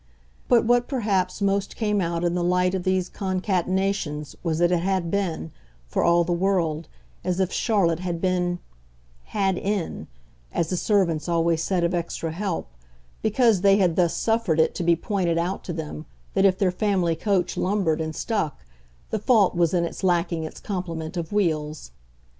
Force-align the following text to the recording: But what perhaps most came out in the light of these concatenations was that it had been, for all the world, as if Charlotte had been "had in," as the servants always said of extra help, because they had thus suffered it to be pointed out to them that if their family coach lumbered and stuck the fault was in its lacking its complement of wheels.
But 0.47 0.65
what 0.65 0.87
perhaps 0.87 1.43
most 1.43 1.75
came 1.75 2.01
out 2.01 2.23
in 2.23 2.33
the 2.33 2.43
light 2.43 2.73
of 2.73 2.81
these 2.81 3.07
concatenations 3.07 4.35
was 4.41 4.57
that 4.57 4.71
it 4.71 4.79
had 4.79 5.11
been, 5.11 5.51
for 5.85 6.01
all 6.03 6.23
the 6.23 6.31
world, 6.33 6.87
as 7.23 7.39
if 7.39 7.53
Charlotte 7.53 7.99
had 7.99 8.19
been 8.19 8.57
"had 9.25 9.59
in," 9.59 10.07
as 10.51 10.71
the 10.71 10.75
servants 10.77 11.29
always 11.29 11.61
said 11.61 11.83
of 11.83 11.93
extra 11.93 12.31
help, 12.31 12.67
because 13.21 13.61
they 13.61 13.77
had 13.77 13.95
thus 13.95 14.15
suffered 14.15 14.59
it 14.59 14.73
to 14.73 14.81
be 14.83 14.95
pointed 14.95 15.37
out 15.37 15.63
to 15.65 15.71
them 15.71 16.07
that 16.33 16.45
if 16.45 16.57
their 16.57 16.71
family 16.71 17.15
coach 17.15 17.55
lumbered 17.55 18.01
and 18.01 18.15
stuck 18.15 18.65
the 19.11 19.19
fault 19.19 19.53
was 19.53 19.71
in 19.71 19.83
its 19.85 20.03
lacking 20.03 20.43
its 20.43 20.59
complement 20.59 21.15
of 21.15 21.31
wheels. 21.31 21.91